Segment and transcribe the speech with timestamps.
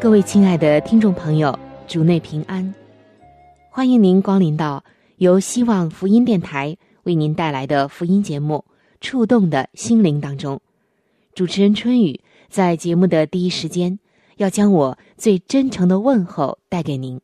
[0.00, 2.72] 各位亲爱的听众朋友，主内平安，
[3.68, 4.84] 欢迎您光临到
[5.16, 6.76] 由希望福音电台。
[7.02, 8.64] 为您带来的福音节目
[9.00, 10.60] 《触动的心灵》当中，
[11.34, 13.98] 主持人春雨在节目的第一时间
[14.36, 17.20] 要将我最真诚的问候带给您，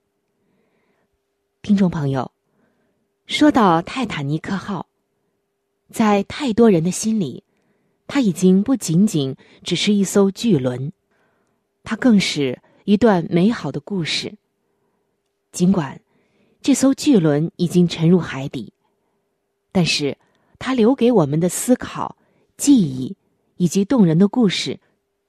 [1.63, 2.33] 听众朋友。
[3.27, 4.89] 说到泰坦尼克号，
[5.93, 7.45] 在太多人的心里，
[8.09, 10.93] 它已经不仅仅只是一艘巨轮，
[11.85, 14.35] 它更是一段美好的故事。
[15.53, 16.01] 尽管
[16.61, 18.73] 这艘巨轮已经沉入海底。
[19.73, 20.17] 但是，
[20.59, 22.17] 它留给我们的思考、
[22.57, 23.17] 记忆
[23.57, 24.79] 以及动人的故事，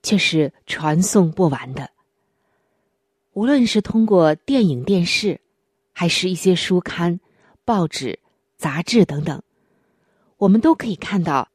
[0.03, 1.89] 却是传颂不完的。
[3.33, 5.41] 无论是通过电影、电视，
[5.93, 7.19] 还是一些书刊、
[7.65, 8.19] 报纸、
[8.55, 9.41] 杂志等等，
[10.37, 11.49] 我们都可以看到，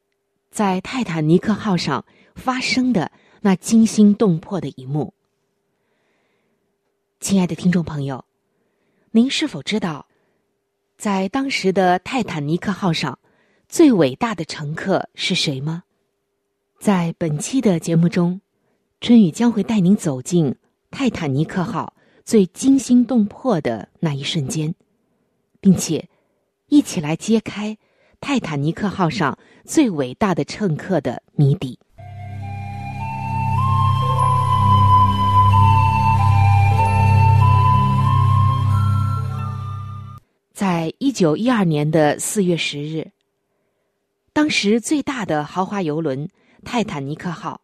[0.49, 2.03] 在泰坦尼克号上
[2.35, 5.13] 发生的那惊心动魄的一幕。
[7.21, 8.25] 亲爱的听众朋友，
[9.11, 10.07] 您是否知道？
[10.97, 13.19] 在当时的泰坦尼克号上，
[13.69, 15.83] 最伟大的乘客是谁吗？
[16.79, 18.41] 在本期的节目中，
[19.01, 20.55] 春雨将会带您走进
[20.89, 21.93] 泰坦尼克号
[22.25, 24.73] 最惊心动魄的那一瞬间，
[25.59, 26.09] 并且
[26.69, 27.77] 一起来揭开
[28.19, 31.77] 泰坦尼克号上最伟大的乘客的谜底。
[40.61, 43.09] 在一九一二年的四月十日，
[44.31, 46.29] 当时最大的豪华游轮
[46.63, 47.59] “泰坦尼克号”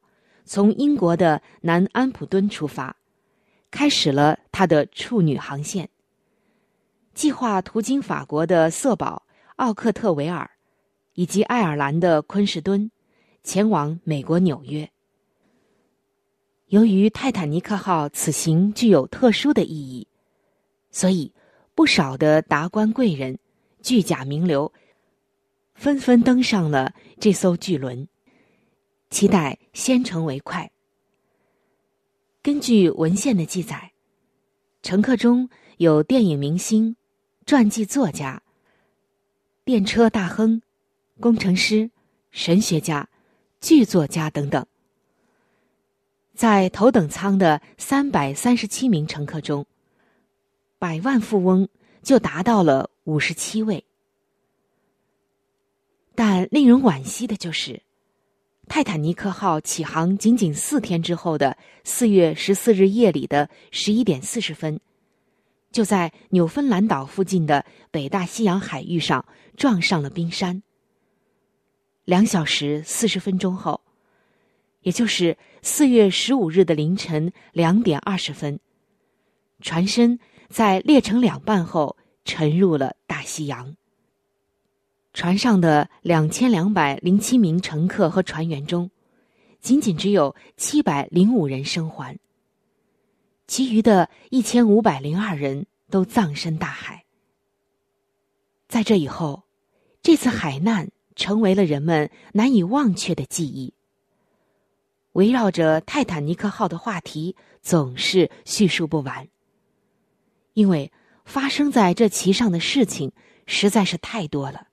[0.46, 2.96] 从英国的南安普敦出发，
[3.70, 5.88] 开始了它的处女航线。
[7.14, 9.22] 计划途经法国的瑟堡、
[9.58, 10.50] 奥克特维尔，
[11.14, 12.90] 以及爱尔兰的昆士敦，
[13.44, 14.90] 前往美国纽约。
[16.70, 20.08] 由于泰坦尼克号此行具有特殊的意义，
[20.90, 21.32] 所以。
[21.78, 23.38] 不少的达官贵人、
[23.84, 24.74] 巨甲名流，
[25.76, 28.08] 纷纷登上了这艘巨轮，
[29.12, 30.72] 期待先成为快。
[32.42, 33.92] 根据文献的记载，
[34.82, 36.96] 乘客中有电影明星、
[37.46, 38.42] 传记作家、
[39.64, 40.60] 电车大亨、
[41.20, 41.92] 工程师、
[42.32, 43.08] 神学家、
[43.62, 44.66] 剧作家等等。
[46.34, 49.64] 在头等舱的三百三十七名乘客中。
[50.80, 51.68] 百万富翁
[52.04, 53.84] 就达到了五十七位，
[56.14, 57.82] 但令人惋惜的就是，
[58.68, 64.80] 泰坦尼克号起航仅仅四天之后的四月十四日夜里的十一点四十分，
[65.72, 70.62] 就在纽芬兰岛附近的北大西洋海域上撞上了冰山。
[72.06, 73.82] 两小时四十分钟后，
[74.82, 78.60] 也就是四月十五日的凌晨两点二十分，
[79.60, 80.20] 船身。
[80.50, 83.76] 在裂成两半后，沉入了大西洋。
[85.14, 88.90] 船上的两千两百零七名乘客和船员中，
[89.60, 92.18] 仅仅只有七百零五人生还，
[93.48, 97.04] 其余的一千五百零二人都葬身大海。
[98.68, 99.44] 在这以后，
[100.02, 103.74] 这次海难成为了人们难以忘却的记忆。
[105.14, 109.28] 围绕着泰坦尼克号的话题总是叙述不完。
[110.58, 110.92] 因为
[111.24, 113.12] 发生在这其上的事情
[113.46, 114.70] 实在是太多了。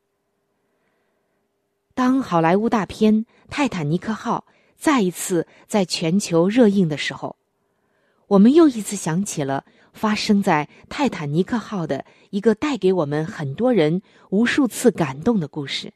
[1.92, 3.14] 当好莱坞大片
[3.50, 4.46] 《泰坦尼克号》
[4.78, 7.36] 再一次在全球热映的时候，
[8.28, 14.00] 我们又一次想起了发生在泰坦尼克号的一个带给我们很多人
[14.31, 15.92] 无数次感动的故事。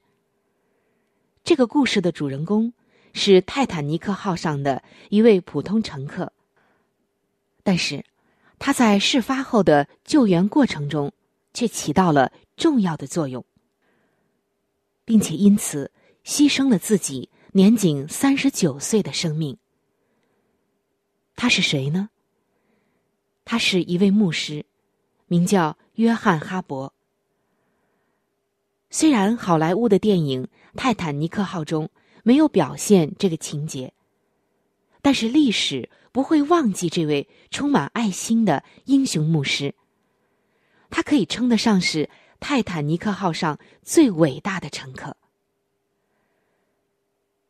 [1.43, 2.75] 这个故事的主人公
[3.15, 6.31] 是泰坦尼克号上的一位普通乘客，
[7.63, 8.05] 但是
[8.59, 11.13] 他在事发后的救援过程中
[11.55, 13.45] 却起到了重要的作用，
[15.05, 15.91] 并且因此
[16.25, 19.57] 牺牲了自己年仅三十九岁的生命。
[21.37, 22.11] 他是谁呢？
[23.45, 24.67] 他是一位牧师，
[25.27, 26.91] 名叫约翰·哈勃。
[28.91, 30.45] 虽然好莱坞的电影
[30.77, 31.89] 《泰坦尼克号》中
[32.25, 33.93] 没有表现这个情节，
[35.09, 39.75] 但是历史不会忘记这位充满爱心的英雄牧师。
[40.91, 42.11] 他可以称得上是
[42.41, 45.17] 泰坦尼克号上最伟大的乘客。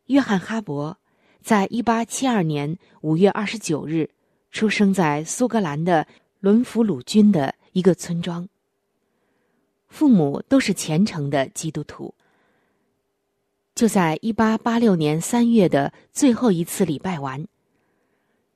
[0.06, 0.94] 约翰·哈勃
[1.42, 4.10] 在一八七二年五月二十九日。
[4.52, 6.06] 出生在苏格兰的
[6.38, 8.48] 伦弗鲁郡的一个村庄。
[9.88, 12.14] 父母都是虔诚的基督徒。
[13.78, 17.46] 就在一八八六年三月的最后一次礼拜完，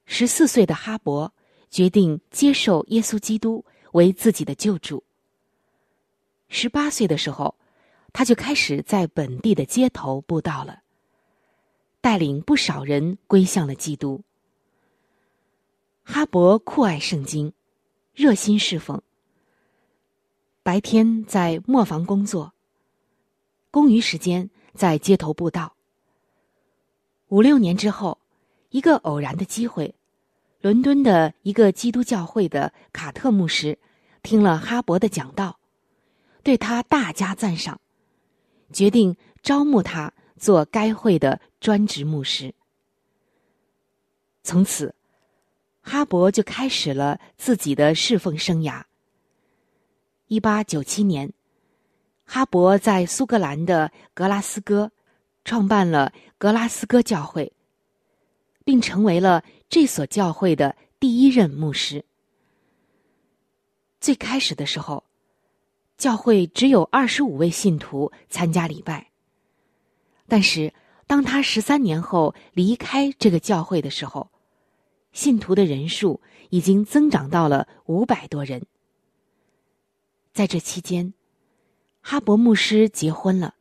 [0.04, 1.30] 十四岁的哈勃
[1.70, 5.04] 决定接受耶稣基督为自己的救主。
[6.48, 7.54] 十八岁的时候，
[8.12, 10.82] 他就开始在本地的街头布道了，
[12.00, 14.24] 带领不少人归向了基督。
[16.02, 17.52] 哈勃酷爱圣经，
[18.12, 19.00] 热心侍奉。
[20.64, 22.52] 白天在磨坊工作，
[23.70, 25.74] 工余时间在街头布道。
[27.28, 28.18] 五六年之后，
[28.70, 29.94] 一个偶然的机会，
[30.60, 33.78] 伦敦的一个基督教会的卡特牧师
[34.22, 35.58] 听了哈勃的讲道，
[36.42, 37.80] 对他大加赞赏，
[38.72, 42.54] 决定招募他做该会的专职牧师。
[44.42, 44.94] 从此。
[45.84, 48.84] 哈勃就开始了自己的侍奉生涯。
[50.28, 51.32] 一八九七年，
[52.34, 54.90] 哈勃在苏格兰的格拉斯哥
[55.44, 57.52] 创办了格拉斯哥教会，
[58.64, 62.06] 并成为了这所教会的第一任牧师。
[64.00, 65.04] 最开始的时候，
[65.98, 69.10] 教会只有二十五位信徒参加礼拜。
[70.26, 70.72] 但是，
[71.06, 74.30] 当他十三年后离开这个教会的时候，
[75.12, 78.64] 信徒的人数已经增长到了五百多人。
[80.32, 81.12] 在这期间，
[82.04, 83.54] 哈勃牧师结婚了，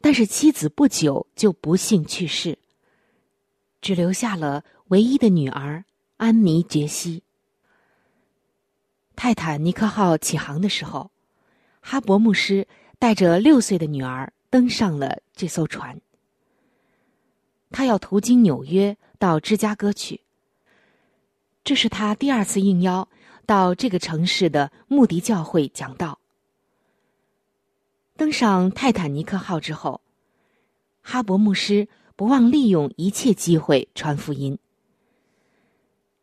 [0.00, 2.56] 但是妻子不久就不幸去世，
[3.80, 5.84] 只留下了唯一的女儿
[6.16, 7.24] 安妮·杰西。
[9.16, 11.10] 泰坦尼克号起航的时候，
[11.80, 12.66] 哈勃牧师
[12.98, 16.00] 带着六岁的女儿登上了这艘船，
[17.70, 20.20] 他要途经纽约到芝加哥去。
[21.64, 23.08] 这是他第二次应邀
[23.44, 26.18] 到这个城市的穆迪教会讲道。
[28.22, 30.00] 登上泰坦尼克号之后，
[31.02, 34.60] 哈勃牧师不忘利用一切机会传福音。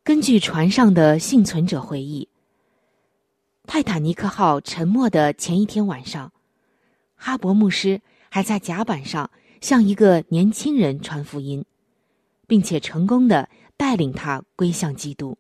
[0.02, 2.30] 根据船上的幸存者回忆，
[3.68, 6.32] 泰坦尼克号沉没的前一天晚上，
[7.18, 8.00] 哈勃牧师
[8.30, 9.30] 还在甲板上
[9.60, 11.66] 向一个年轻人传福音，
[12.48, 13.50] 并且成功的。
[13.76, 15.38] 带领他归向基督。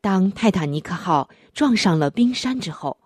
[0.00, 2.98] 当泰坦尼克号撞上了冰山之后，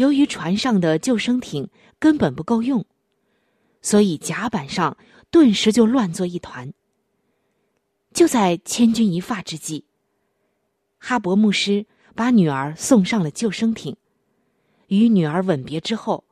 [0.00, 1.68] 由于船上的救生艇
[1.98, 2.86] 根本不够用，
[3.82, 4.96] 所以甲板上
[5.30, 6.72] 顿时就乱作一团。
[8.14, 9.84] 就在千钧一发之际，
[10.96, 13.94] 哈勃牧师把女儿送上了救生艇，
[14.86, 16.24] 与女儿吻别之后，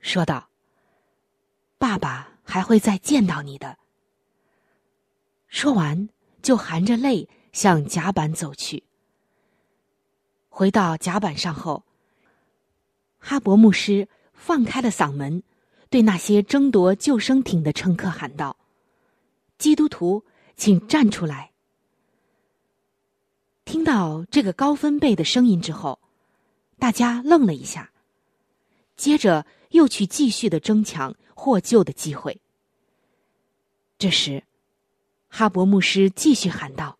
[0.00, 0.50] 说道
[1.80, 3.78] ：“爸爸还会再见到你的。”
[5.48, 6.10] 说完，
[6.42, 8.84] 就含着泪向甲板走去。
[10.50, 11.86] 回到甲板上后，
[13.24, 15.44] 哈勃牧师放开了嗓门，
[15.88, 18.56] 对那些争夺救生艇的乘客喊道
[19.58, 20.24] ：“基督徒，
[20.56, 21.52] 请站出来！”
[23.64, 26.00] 听到这个高分贝的声音之后，
[26.80, 27.92] 大家愣了一下，
[28.96, 32.40] 接着又去继续的争抢获救的机会。
[33.96, 34.42] 这时。
[35.34, 36.98] 哈勃牧师继续喊道：“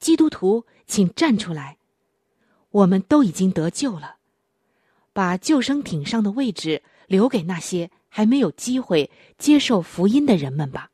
[0.00, 1.76] 基督徒，请站出来！
[2.70, 4.16] 我们都已经得救了，
[5.16, 10.90] 把救生艇上的位置留给那些还没有机会接受福音的人们吧。”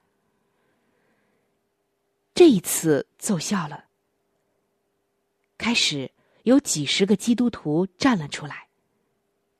[2.33, 3.87] 这一次奏效了。
[5.59, 6.12] 开始
[6.45, 8.69] 有几十个基督徒站了出来，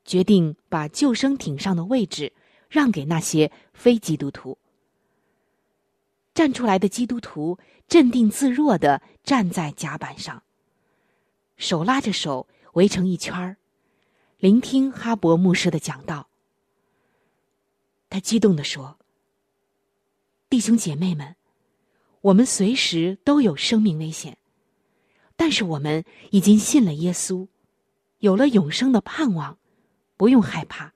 [0.05, 2.31] 决定把救生艇上的位置
[2.69, 4.57] 让给那些非基督徒。
[6.33, 10.41] 站出来的基督徒镇定自若的站在甲板上，
[11.57, 13.57] 手拉着手围成一圈儿，
[14.43, 16.27] 聆听哈勃牧师的讲道。
[18.09, 18.99] 他激动的说
[20.51, 21.37] ：“弟兄姐妹们，
[22.19, 24.37] 我们随时都有生命危险，
[25.37, 27.47] 但是我们已经信了耶稣，
[28.19, 29.57] 有了永生的盼望，
[30.17, 30.93] 不用害怕。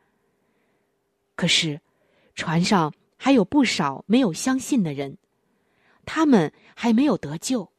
[1.37, 1.79] 可是，
[2.35, 5.17] 船上还有不少没有相信的人，
[6.05, 7.71] 他们还没有得救。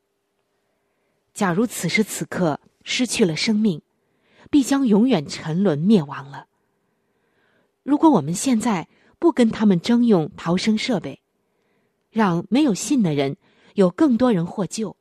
[1.35, 3.83] 假如此时此刻失去了生命，
[4.51, 6.47] 必将永远沉沦灭亡了。
[7.83, 8.89] 如果我们现在
[9.19, 11.23] 不跟他们征用逃生设备，
[12.11, 13.37] 让没有信的人
[13.75, 14.97] 有更多人获救，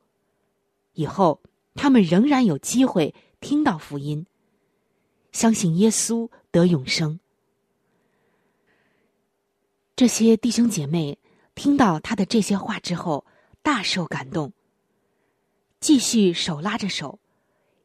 [0.94, 1.42] 以后
[1.76, 4.26] 他们仍然有机会听到福音，
[5.32, 7.20] 相信耶稣得永生。
[9.96, 11.18] 这些弟兄姐妹
[11.56, 13.26] 听到他的这些话之后，
[13.62, 14.54] 大受感动，
[15.80, 17.20] 继续手拉着手。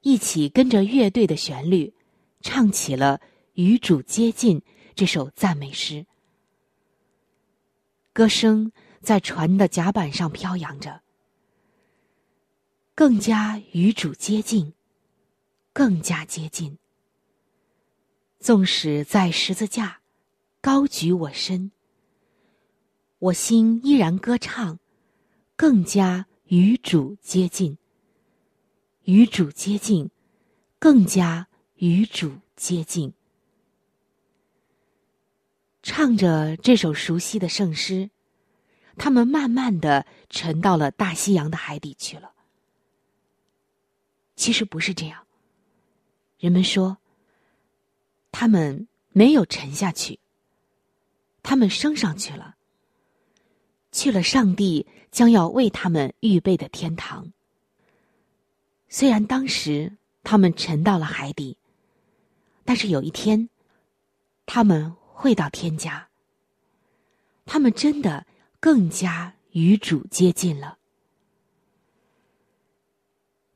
[0.02, 1.94] 一起跟着乐队的旋律，
[2.40, 3.18] 唱起了
[3.54, 4.58] 《与主接近》
[4.94, 6.04] 这首赞美诗。
[8.12, 11.02] 歌声在船的甲板上飘扬着，
[12.96, 14.74] 更加与主接近，
[15.72, 16.76] 更加接近。
[18.40, 20.00] 纵使在十字架
[20.60, 21.70] 高举我身，
[23.20, 24.80] 我心依然歌唱，
[25.54, 27.78] 更加与主接近。
[29.04, 30.10] 与主接近，
[30.78, 33.12] 更加与主接近。
[35.82, 38.10] 唱着这首熟悉的圣诗，
[38.96, 42.32] 他们慢慢的沉到了大西洋的海底去了。
[44.36, 45.26] 其实不是这样，
[46.38, 46.98] 人们说，
[48.30, 50.20] 他们没有沉下去，
[51.42, 52.56] 他们升上去了，
[53.90, 57.32] 去了上帝将要为他们预备的天堂。
[58.94, 61.56] 虽然当时他们沉到了海底，
[62.62, 63.48] 但是有一天，
[64.44, 66.10] 他们会到天家。
[67.46, 68.26] 他们真的
[68.60, 70.76] 更加与主接近了。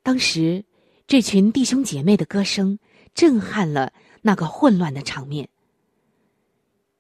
[0.02, 0.64] 当时，
[1.06, 2.78] 这群弟兄姐妹的歌声
[3.12, 5.50] 震撼了那个混乱的场面。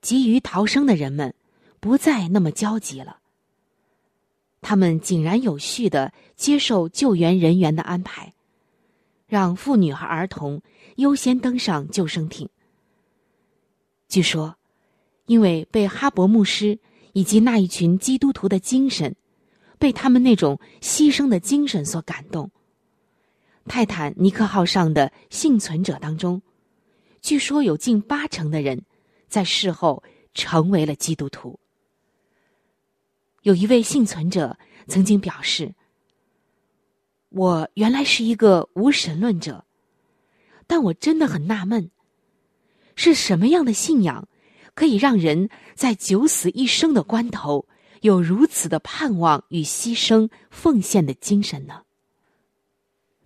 [0.02, 1.34] 急于逃生的人们
[1.80, 3.18] 不再那么焦急了。
[4.60, 8.32] 他们井然有序的接受救援人员的安排，
[9.26, 10.62] 让妇女和儿童
[10.96, 12.48] 优先登上救生艇。
[14.08, 14.56] 据说，
[15.26, 16.78] 因为被哈伯牧师
[17.12, 19.14] 以及那一群基督徒的精神，
[19.78, 22.50] 被他们那种牺牲的精神所感动，
[23.66, 26.40] 泰坦尼克号上的幸存者当中，
[27.20, 28.84] 据说有近八成的人
[29.28, 30.02] 在事后
[30.34, 31.58] 成为了基督徒。
[33.46, 35.72] 有一位幸存者曾经表示
[37.30, 39.64] ：“我原来是一个无神论者，
[40.66, 41.92] 但我真的很纳闷，
[42.96, 44.26] 是什么样的信仰
[44.74, 47.68] 可以让人在九死一生的关头
[48.00, 51.82] 有如此的盼望与牺牲奉献的精神呢？”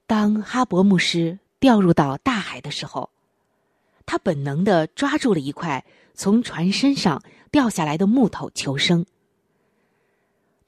[0.07, 3.09] 当哈伯牧师掉入到大海的时候，
[4.05, 9.07] 他本能的抓住了一块从船身上掉下来的木头求生。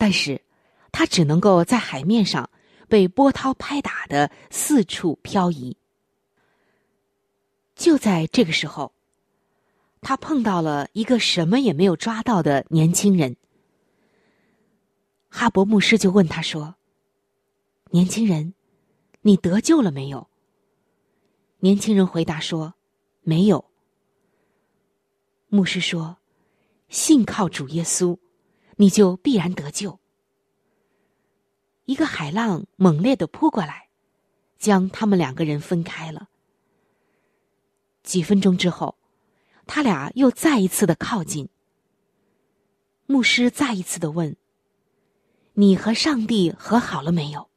[0.03, 0.43] 但是，
[0.91, 2.51] 他只能够在海面上
[2.89, 5.77] 被波涛拍打的四处漂移。
[7.77, 8.93] 就在这个时候，
[10.01, 13.37] 他碰到了一个什么也没有抓到的年轻人。
[15.29, 16.75] 哈伯牧师就问他说
[17.93, 18.55] ：“年轻人，
[19.21, 20.27] 你得救了没有？”
[21.63, 22.75] 年轻人回答说
[23.23, 23.65] ：“没有。”
[25.47, 26.17] 牧师说
[26.91, 28.19] ：“信靠主耶稣。”
[28.77, 30.01] 你就必然得救。
[31.85, 33.89] 一个海浪猛烈的扑过来，
[34.59, 36.29] 将他们两个人分开了。
[38.03, 38.97] 几分钟之后，
[39.67, 41.49] 他俩又再一次的靠近。
[43.07, 44.37] 牧师再一次的问
[45.55, 47.51] ：“你和上帝和好了没有？”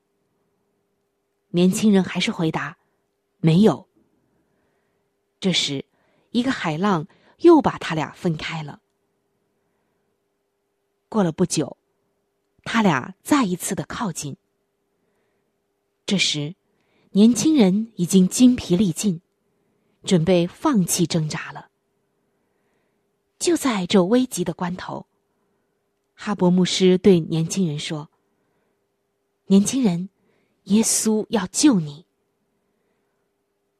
[1.51, 2.77] 年轻人还是回答
[3.39, 3.87] ：“没有。”
[5.39, 5.85] 这时，
[6.31, 7.07] 一个海浪
[7.37, 8.81] 又把他俩分开了。
[11.15, 11.77] 过了不久，
[12.65, 14.35] 他俩再一次的靠近。
[16.05, 16.55] 这时，
[17.11, 19.21] 年轻人已经精疲力尽，
[20.03, 21.69] 准备放弃挣扎了。
[23.39, 25.07] 就在这危急的关头，
[26.15, 28.11] 哈伯牧师对年轻人说
[29.47, 30.09] ：“年轻人，
[30.65, 32.05] 耶稣要救你。”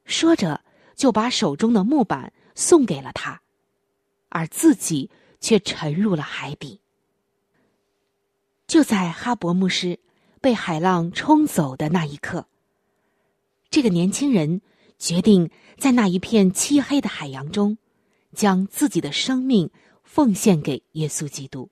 [0.07, 0.63] 说着，
[0.95, 3.41] 就把手中的木板送给了他，
[4.29, 5.11] 而自己
[5.41, 6.79] 却沉入了海底。
[8.67, 9.99] 就在哈伯牧师
[10.41, 12.47] 被海浪冲走的那一刻，
[13.69, 14.61] 这个年轻人
[14.97, 17.77] 决定在那一片漆黑的海洋中，
[18.33, 19.69] 将自己的生命
[20.03, 21.69] 奉献给耶稣基督。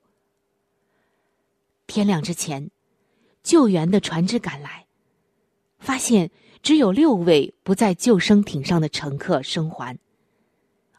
[1.86, 2.70] 天亮之前，
[3.42, 4.86] 救援的船只赶来，
[5.78, 6.30] 发现
[6.62, 9.98] 只有六位不在救生艇上的乘客生还，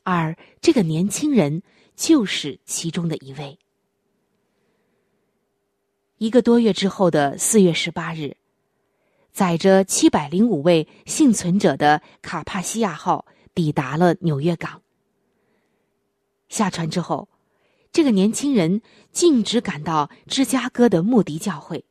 [0.03, 1.63] 而这个年轻人
[1.95, 3.57] 就是其中的一位。
[6.17, 8.37] 一个多月之后的四月十八日，
[9.33, 14.81] 载着七百零五位幸存者的卡帕西亚号抵达了纽约港。
[16.47, 17.27] 下船之后，
[17.91, 18.81] 这个年轻人
[19.11, 21.83] 径直赶到芝加哥的穆迪教会，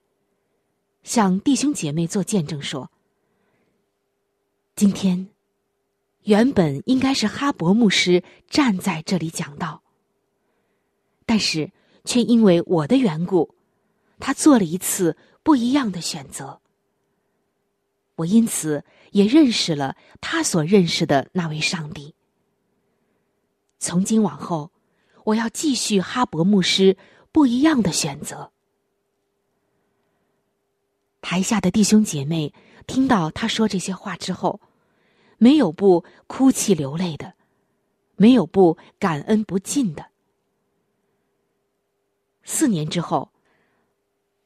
[1.02, 2.90] 向弟兄姐妹做见证说
[4.74, 5.28] ：“今天
[6.22, 9.82] 原本应该是哈伯牧师站在这里讲道，
[11.26, 11.70] 但是
[12.06, 13.53] 却因为我的缘故。”
[14.26, 16.62] 他做了一次不一样的选择，
[18.14, 22.14] 我因此也认识了他所认识的那位上帝。
[23.78, 24.70] 从今往后，
[25.24, 26.96] 我要继续哈伯牧师
[27.32, 28.50] 不一样的选择。
[31.20, 32.54] 台下的弟兄姐妹
[32.86, 34.58] 听到他说这些话之后，
[35.36, 37.34] 没有不哭泣流泪的，
[38.16, 40.06] 没有不感恩不尽的。
[42.42, 43.33] 四年之后。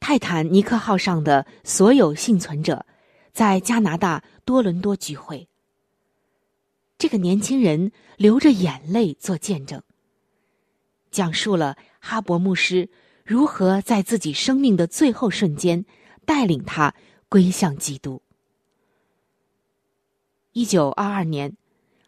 [0.09, 2.83] 泰坦尼克号上的所有幸存者，
[3.31, 5.47] 在加拿大多伦多聚会。
[6.97, 9.83] 这个年轻人流着眼泪做见证，
[11.11, 12.89] 讲述了哈伯牧师
[13.23, 15.85] 如何在自己生命的最后瞬间
[16.25, 16.95] 带领他
[17.29, 18.23] 归向基督。
[20.53, 21.55] 一九二二年，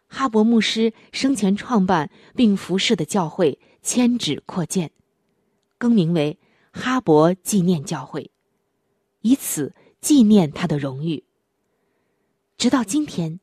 [0.08, 4.90] 哈伯牧师生前创办并服侍的教会迁址扩建，
[5.78, 6.40] 更名为。
[6.72, 8.32] 哈勃纪念教会，
[9.22, 11.24] 以此纪念他的荣誉。
[12.58, 13.40] 直到今天，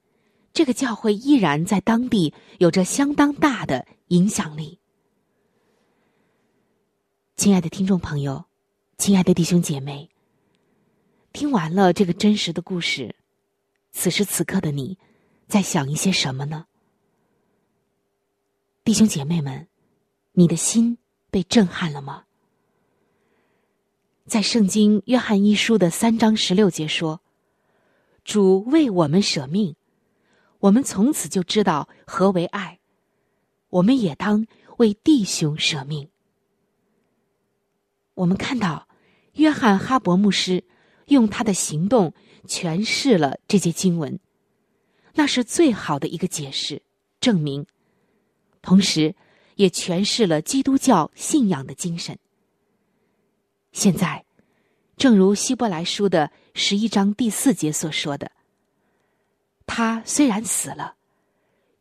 [0.53, 4.79] 这个教会依然在当地有着相当大的影响力。
[7.37, 8.45] 亲爱的听众朋友，
[8.97, 10.09] 亲爱的弟兄姐妹，
[11.33, 13.14] 听完了这个真实的故事，
[13.93, 14.99] 此时此刻的你，
[15.47, 16.67] 在想一些什么呢？
[18.85, 19.69] 弟兄姐妹们，
[20.33, 20.97] 你的心
[21.31, 22.25] 被震撼了吗？
[24.29, 27.23] 在圣经约翰一书的三章十六节说
[28.25, 29.75] ：“主为我们舍命，
[30.59, 32.79] 我们从此就知道何为爱。
[33.71, 36.11] 我们也当为弟兄舍命。”
[38.12, 38.87] 我们看到
[39.35, 40.62] 约翰哈伯牧师
[41.07, 42.12] 用他的行动
[42.47, 44.21] 诠释了这节经文，
[45.14, 46.83] 那是最好的一个解释
[47.19, 47.64] 证明，
[48.61, 49.14] 同时
[49.55, 52.19] 也诠释了基督教信仰的精神。
[53.72, 54.24] 现在，
[54.96, 58.33] 正如希伯来书的十一章第四节所说的，
[59.66, 60.96] 他虽然死了，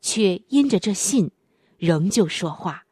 [0.02, 1.32] 却因着这信，
[1.78, 2.86] 仍旧说话。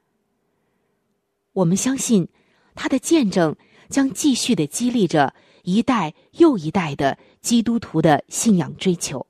[1.53, 2.27] 我们相信，
[2.73, 3.55] 他的见证
[3.89, 9.27] 将继续的激励着一代又一代的基督徒的信仰追求。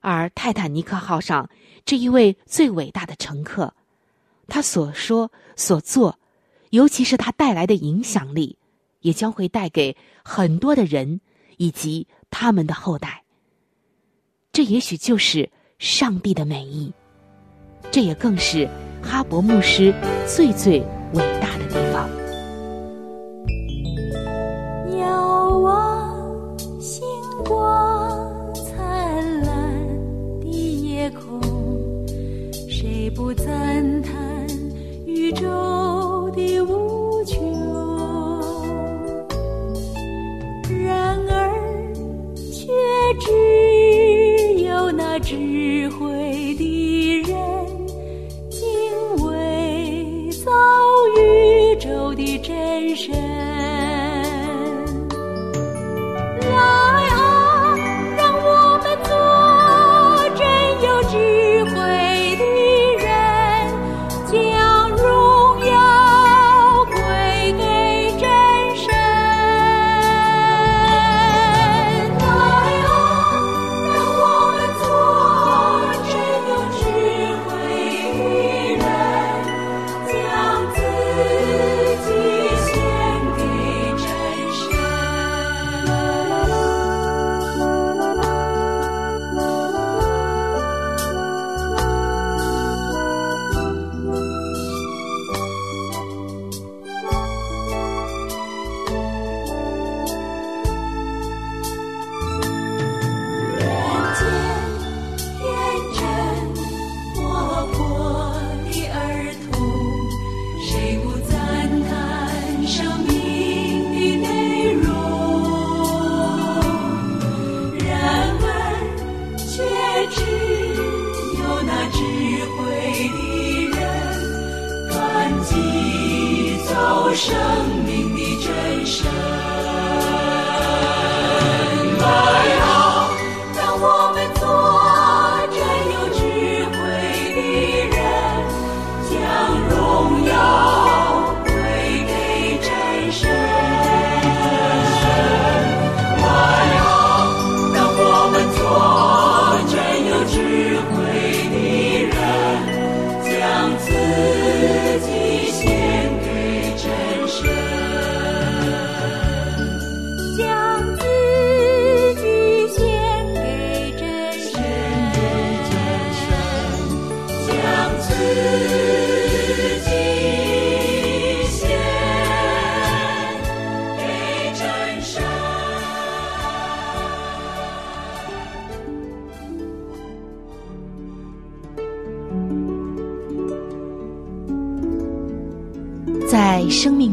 [0.00, 1.50] 而泰坦尼克号上
[1.84, 3.74] 这一位最伟大的乘客，
[4.46, 6.18] 他所说所做。
[6.70, 8.58] 尤其是他带来的影响力，
[9.00, 11.20] 也将会带给很多的人
[11.56, 13.22] 以及他们的后代。
[14.52, 16.92] 这也许就是上帝的美意，
[17.90, 18.68] 这也更是
[19.02, 19.94] 哈勃牧师
[20.26, 20.80] 最最
[21.12, 22.08] 伟大的地方。
[24.98, 27.06] 遥望星
[27.44, 31.38] 光灿烂的夜空，
[32.68, 34.15] 谁不赞叹
[43.14, 47.34] 只有那智慧的人，
[48.50, 48.60] 敬
[49.24, 50.50] 畏造
[51.18, 53.55] 宇宙的真神。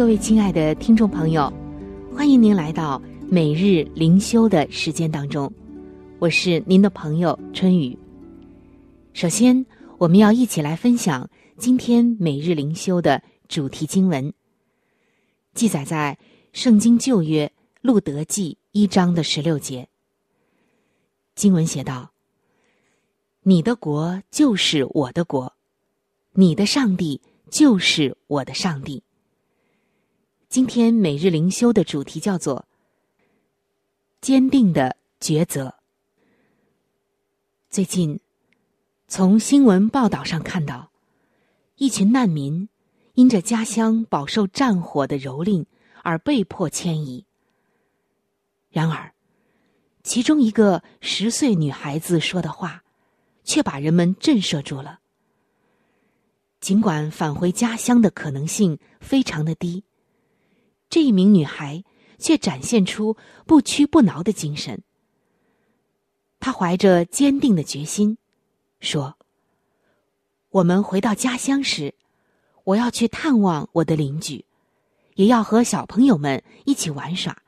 [0.00, 1.52] 各位亲爱的听众朋友，
[2.16, 5.52] 欢迎您来到每日灵修的时间当中，
[6.18, 7.98] 我是您的朋友春雨。
[9.12, 9.66] 首先，
[9.98, 14.32] 我们要一起来分享今天每日灵修的主题经文，
[15.52, 16.18] 记载在
[16.58, 19.86] 《圣经旧约路德记》一章的十六节。
[21.34, 22.10] 经文写道
[23.44, 25.52] ：“你的国就是我的国，
[26.32, 29.02] 你的上帝就是我的上帝。”
[30.50, 32.66] 今天每日灵修的主题叫做
[34.20, 35.76] “坚定的抉择”。
[37.70, 38.18] 最近，
[39.06, 40.90] 从新闻报道上看到，
[41.76, 42.68] 一群难民
[43.14, 45.66] 因着家乡饱受战火的蹂躏
[46.02, 47.24] 而被迫迁移。
[48.70, 49.14] 然而，
[50.02, 52.82] 其中一个十岁女孩子说的话，
[53.44, 54.98] 却把人们震慑住了。
[56.58, 59.84] 尽管返回家乡的可能性非常的低。
[60.90, 61.84] 这一名女孩
[62.18, 64.82] 却展现出不屈不挠的精神。
[66.40, 68.18] 她怀着坚定的决心，
[68.80, 69.16] 说
[70.50, 71.94] ：“我们回到家乡时，
[72.64, 74.44] 我要去探望我的邻居，
[75.14, 77.40] 也要和小朋友们一起玩耍。”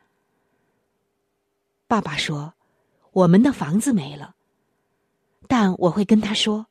[1.89, 2.55] 爸爸说
[3.13, 4.37] ：“我们的房子没了，
[5.49, 6.67] 但我会跟他说，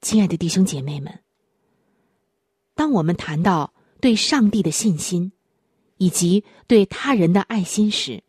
[0.00, 1.20] 亲爱的弟兄姐妹们。
[2.74, 5.32] 当我们谈到对上帝的信心，
[5.98, 8.22] 以及对他人的爱心时，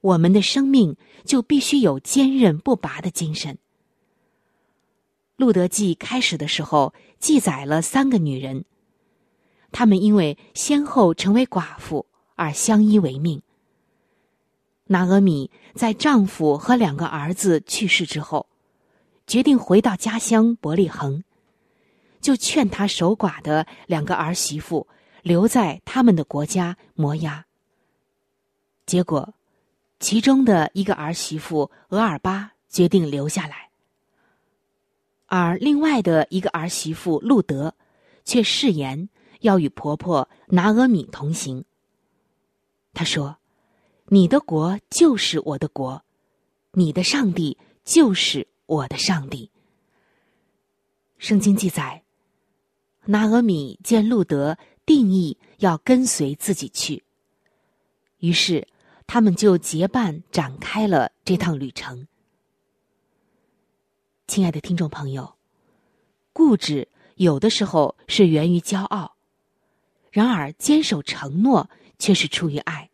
[0.00, 3.58] 我们的生命就必须有坚韧不拔的精神。
[5.36, 8.64] 路德记开始的时候记载了三个女人，
[9.72, 13.42] 她们因为先后成为寡妇而相依为命。
[14.88, 18.46] 拿俄米在丈夫和两个儿子去世之后，
[19.26, 21.24] 决定回到家乡伯利恒。
[22.24, 24.88] 就劝他守寡的两个儿媳妇
[25.20, 27.44] 留在他们的国家摩押。
[28.86, 29.34] 结果，
[30.00, 33.68] 其中的一个儿媳妇俄尔巴决定留下来，
[35.26, 37.74] 而另外的一个儿媳妇路德
[38.24, 39.10] 却誓言
[39.40, 41.66] 要与婆婆拿俄米同行。
[42.94, 43.36] 他说
[44.08, 46.02] ：“你的国就是我的国，
[46.72, 49.50] 你的上帝就是我的上帝。”
[51.20, 52.03] 圣经记载。
[53.06, 57.02] 拿俄米见路德定义要跟随自己去，
[58.18, 58.66] 于是
[59.06, 62.06] 他们就结伴展开了这趟旅程。
[64.26, 65.34] 亲爱的听众朋友，
[66.32, 69.16] 固执有的时候是源于骄傲，
[70.10, 72.90] 然而坚守承诺却是出于爱。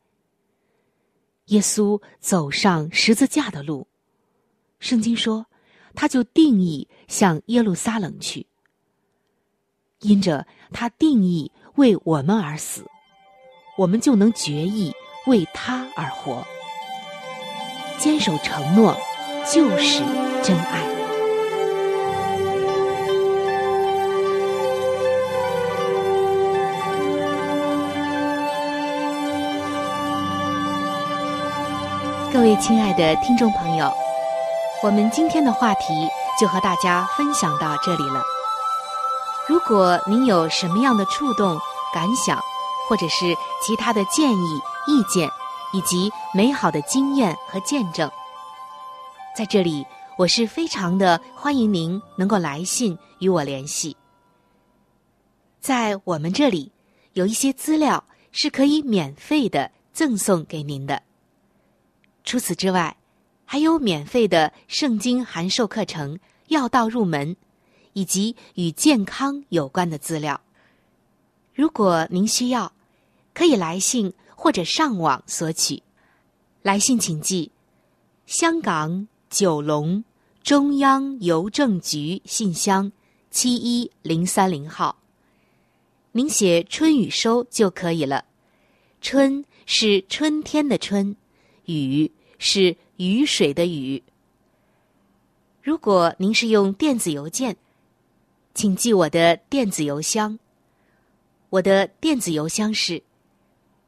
[1.46, 3.86] 耶稣走上十字架的路，
[4.80, 5.46] 圣经说，
[5.94, 8.46] 他就定义向耶路撒冷去。
[10.00, 12.84] 因着他定义为我们而死，
[13.76, 14.92] 我们就能决意
[15.26, 16.42] 为他而活。
[17.98, 18.96] 坚守承诺，
[19.52, 20.02] 就是
[20.42, 20.88] 真爱。
[32.32, 33.92] 各位亲爱的听众朋友，
[34.82, 36.08] 我们今天的话题
[36.40, 38.22] 就和大家分享到这里了。
[39.50, 41.58] 如果您有什么样的触动、
[41.92, 42.40] 感想，
[42.88, 45.28] 或者是其他的建议、意见，
[45.72, 48.08] 以及美好的经验和见证，
[49.36, 49.84] 在这里
[50.16, 53.96] 我是非常的欢迎您能够来信与我联系。
[55.58, 56.70] 在我们这里
[57.14, 61.02] 有一些资料是可以免费的赠送给您的。
[62.22, 62.96] 除此之外，
[63.44, 66.14] 还有免费的圣经函授课程
[66.46, 67.34] 《要道入门》。
[67.92, 70.40] 以及与健康有关的资料。
[71.54, 72.72] 如果您需要，
[73.34, 75.82] 可以来信或者上网索取。
[76.62, 77.50] 来信请寄：
[78.26, 80.04] 香港九龙
[80.42, 82.90] 中央邮政局信箱
[83.30, 84.96] 七一零三零号。
[86.12, 88.24] 您写“春雨收”就可以了。
[89.00, 91.14] 春是春天的春，
[91.66, 94.02] 雨是雨水的雨。
[95.62, 97.56] 如果您是用电子邮件。
[98.54, 100.38] 请记我的电子邮箱。
[101.50, 103.02] 我的电子邮箱是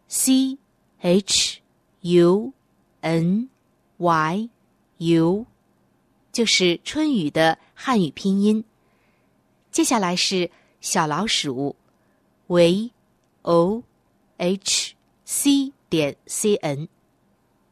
[0.09, 0.59] c
[0.99, 1.61] h
[2.01, 2.53] u
[3.01, 3.49] n
[3.99, 4.49] y
[4.99, 5.47] u，
[6.33, 8.65] 就是春雨的汉语拼音。
[9.71, 11.77] 接下来是小老鼠
[12.47, 12.91] v
[13.43, 13.83] o
[14.37, 14.95] h
[15.25, 16.89] c 点 c n，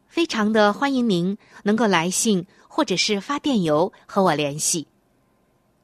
[0.08, 4.86] 非常的欢迎您能够来信或者是发电邮和我联系。